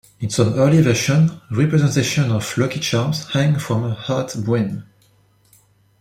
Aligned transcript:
In 0.19 0.31
some 0.31 0.55
early 0.55 0.81
versions 0.81 1.29
representations 1.51 2.31
of 2.31 2.57
lucky 2.57 2.79
charms 2.79 3.25
hang 3.33 3.59
from 3.59 3.83
her 3.83 3.93
hat 3.93 4.33
brim. 4.43 4.83